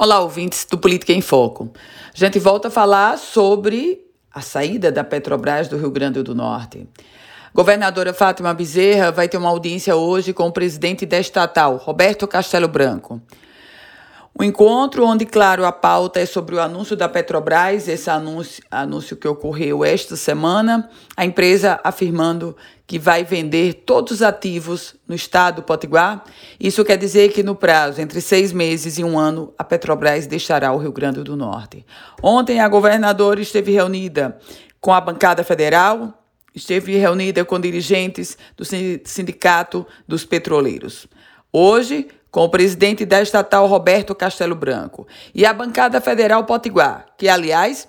Olá, 0.00 0.20
ouvintes 0.20 0.64
do 0.64 0.78
Política 0.78 1.12
em 1.12 1.20
Foco. 1.20 1.72
A 2.14 2.16
gente 2.16 2.38
volta 2.38 2.68
a 2.68 2.70
falar 2.70 3.18
sobre 3.18 4.06
a 4.32 4.40
saída 4.40 4.92
da 4.92 5.02
Petrobras 5.02 5.66
do 5.66 5.76
Rio 5.76 5.90
Grande 5.90 6.22
do 6.22 6.36
Norte. 6.36 6.88
Governadora 7.52 8.14
Fátima 8.14 8.54
Bezerra 8.54 9.10
vai 9.10 9.28
ter 9.28 9.38
uma 9.38 9.48
audiência 9.48 9.96
hoje 9.96 10.32
com 10.32 10.46
o 10.46 10.52
presidente 10.52 11.04
da 11.04 11.18
estatal, 11.18 11.78
Roberto 11.78 12.28
Castelo 12.28 12.68
Branco. 12.68 13.20
O 14.40 14.44
encontro, 14.44 15.04
onde, 15.04 15.26
claro, 15.26 15.64
a 15.64 15.72
pauta 15.72 16.20
é 16.20 16.24
sobre 16.24 16.54
o 16.54 16.60
anúncio 16.60 16.94
da 16.94 17.08
Petrobras, 17.08 17.88
esse 17.88 18.08
anúncio, 18.08 18.62
anúncio 18.70 19.16
que 19.16 19.26
ocorreu 19.26 19.84
esta 19.84 20.14
semana, 20.14 20.88
a 21.16 21.24
empresa 21.24 21.80
afirmando 21.82 22.56
que 22.86 23.00
vai 23.00 23.24
vender 23.24 23.82
todos 23.84 24.12
os 24.12 24.22
ativos 24.22 24.94
no 25.08 25.14
estado 25.16 25.56
do 25.56 25.62
Potiguar. 25.64 26.22
Isso 26.60 26.84
quer 26.84 26.96
dizer 26.96 27.32
que 27.32 27.42
no 27.42 27.56
prazo 27.56 28.00
entre 28.00 28.20
seis 28.20 28.52
meses 28.52 28.96
e 28.96 29.02
um 29.02 29.18
ano, 29.18 29.52
a 29.58 29.64
Petrobras 29.64 30.28
deixará 30.28 30.70
o 30.70 30.78
Rio 30.78 30.92
Grande 30.92 31.24
do 31.24 31.36
Norte. 31.36 31.84
Ontem, 32.22 32.60
a 32.60 32.68
governadora 32.68 33.40
esteve 33.40 33.72
reunida 33.72 34.38
com 34.80 34.92
a 34.92 35.00
bancada 35.00 35.42
federal, 35.42 36.24
esteve 36.54 36.96
reunida 36.96 37.44
com 37.44 37.58
dirigentes 37.58 38.38
do 38.56 38.64
Sindicato 38.64 39.84
dos 40.06 40.24
Petroleiros. 40.24 41.08
Hoje, 41.52 42.06
com 42.30 42.44
o 42.44 42.48
presidente 42.48 43.04
da 43.04 43.22
estatal 43.22 43.66
Roberto 43.66 44.14
Castelo 44.14 44.54
Branco 44.54 45.06
e 45.34 45.46
a 45.46 45.52
bancada 45.52 46.00
federal 46.00 46.44
Potiguar, 46.44 47.06
que, 47.16 47.28
aliás, 47.28 47.88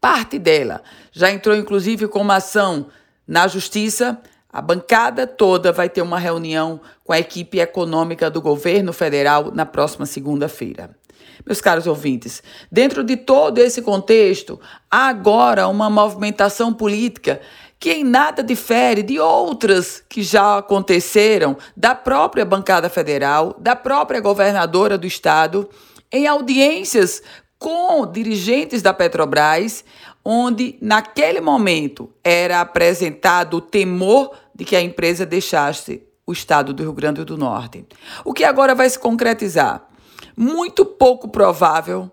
parte 0.00 0.38
dela 0.38 0.82
já 1.10 1.30
entrou 1.30 1.56
inclusive 1.56 2.06
com 2.08 2.20
uma 2.20 2.36
ação 2.36 2.86
na 3.26 3.48
justiça. 3.48 4.18
A 4.52 4.62
bancada 4.62 5.26
toda 5.26 5.72
vai 5.72 5.88
ter 5.88 6.00
uma 6.00 6.18
reunião 6.18 6.80
com 7.04 7.12
a 7.12 7.18
equipe 7.18 7.58
econômica 7.58 8.30
do 8.30 8.40
governo 8.40 8.92
federal 8.92 9.50
na 9.52 9.66
próxima 9.66 10.06
segunda-feira. 10.06 10.96
Meus 11.44 11.60
caros 11.60 11.86
ouvintes, 11.86 12.42
dentro 12.72 13.04
de 13.04 13.16
todo 13.16 13.58
esse 13.58 13.82
contexto, 13.82 14.58
há 14.90 15.08
agora 15.08 15.68
uma 15.68 15.90
movimentação 15.90 16.72
política 16.72 17.40
que 17.86 17.92
em 17.92 18.02
nada 18.02 18.42
difere 18.42 19.00
de 19.00 19.20
outras 19.20 20.02
que 20.08 20.20
já 20.20 20.58
aconteceram 20.58 21.56
da 21.76 21.94
própria 21.94 22.44
bancada 22.44 22.90
federal, 22.90 23.54
da 23.60 23.76
própria 23.76 24.20
governadora 24.20 24.98
do 24.98 25.06
estado, 25.06 25.70
em 26.10 26.26
audiências 26.26 27.22
com 27.56 28.04
dirigentes 28.10 28.82
da 28.82 28.92
Petrobras, 28.92 29.84
onde 30.24 30.76
naquele 30.82 31.40
momento 31.40 32.10
era 32.24 32.60
apresentado 32.60 33.58
o 33.58 33.60
temor 33.60 34.32
de 34.52 34.64
que 34.64 34.74
a 34.74 34.82
empresa 34.82 35.24
deixasse 35.24 36.02
o 36.26 36.32
estado 36.32 36.72
do 36.72 36.82
Rio 36.82 36.92
Grande 36.92 37.22
do 37.22 37.38
Norte. 37.38 37.86
O 38.24 38.32
que 38.32 38.42
agora 38.42 38.74
vai 38.74 38.90
se 38.90 38.98
concretizar? 38.98 39.88
Muito 40.36 40.84
pouco 40.84 41.28
provável 41.28 42.10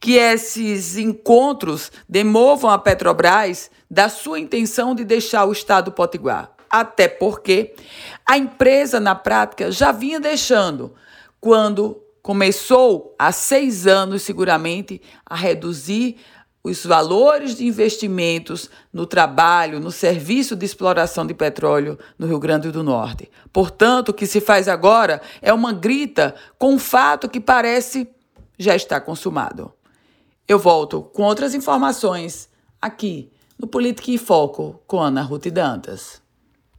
que 0.00 0.14
esses 0.14 0.96
encontros 0.96 1.90
demovam 2.08 2.70
a 2.70 2.78
Petrobras 2.78 3.70
da 3.90 4.08
sua 4.08 4.38
intenção 4.38 4.94
de 4.94 5.04
deixar 5.04 5.44
o 5.44 5.52
estado 5.52 5.92
potiguar. 5.92 6.50
Até 6.68 7.06
porque 7.06 7.74
a 8.26 8.36
empresa, 8.36 8.98
na 8.98 9.14
prática, 9.14 9.70
já 9.70 9.92
vinha 9.92 10.18
deixando 10.18 10.94
quando 11.40 12.02
começou 12.22 13.14
há 13.18 13.30
seis 13.30 13.86
anos, 13.86 14.22
seguramente, 14.22 15.00
a 15.26 15.36
reduzir 15.36 16.16
os 16.64 16.86
valores 16.86 17.54
de 17.54 17.66
investimentos 17.66 18.70
no 18.90 19.04
trabalho, 19.04 19.78
no 19.78 19.90
serviço 19.90 20.56
de 20.56 20.64
exploração 20.64 21.26
de 21.26 21.34
petróleo 21.34 21.98
no 22.18 22.26
Rio 22.26 22.38
Grande 22.38 22.70
do 22.70 22.82
Norte. 22.82 23.30
Portanto, 23.52 24.08
o 24.08 24.14
que 24.14 24.26
se 24.26 24.40
faz 24.40 24.66
agora 24.66 25.20
é 25.42 25.52
uma 25.52 25.74
grita 25.74 26.34
com 26.58 26.72
um 26.72 26.78
fato 26.78 27.28
que 27.28 27.38
parece 27.38 28.08
já 28.58 28.74
estar 28.74 29.00
consumado. 29.00 29.72
Eu 30.46 30.58
volto 30.58 31.02
com 31.02 31.22
outras 31.22 31.54
informações 31.54 32.48
aqui 32.80 33.32
no 33.58 33.66
Política 33.66 34.10
em 34.10 34.18
Foco 34.18 34.80
com 34.86 35.00
Ana 35.00 35.22
Ruth 35.22 35.46
Dantas. 35.46 36.23